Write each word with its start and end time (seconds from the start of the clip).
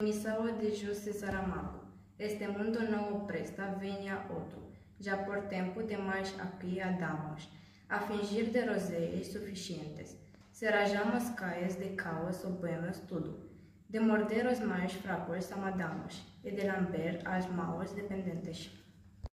Missão 0.00 0.46
de 0.58 0.76
José 0.76 1.12
Saramago. 1.12 1.80
Este 2.20 2.46
mundo 2.46 2.88
não 2.88 3.16
o 3.16 3.26
presta, 3.26 3.74
venha 3.80 4.24
outro. 4.30 4.62
Já 5.00 5.16
por 5.16 5.48
tempo 5.48 5.82
demais 5.82 6.32
aqui 6.38 6.80
andamos, 6.80 7.48
a 7.88 7.98
fingir 7.98 8.50
de 8.50 8.60
roseiras 8.60 9.26
suficientes. 9.26 10.16
Se 10.52 10.70
rajamos 10.70 11.30
caias 11.30 11.74
de 11.74 11.96
caos, 11.96 12.36
soubemos 12.36 13.00
tudo. 13.08 13.40
De 13.90 13.98
morder 13.98 14.46
os 14.46 14.60
mais 14.60 14.92
fracos, 14.92 15.50
amadamos, 15.50 16.22
e 16.44 16.52
de 16.52 16.64
lamber 16.64 17.20
as 17.24 17.48
maus 17.48 17.90
dependentes. 17.90 18.70